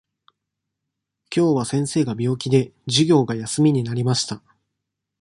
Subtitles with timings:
[1.29, 4.41] きょうは先生が病気で、授業が休みになりました。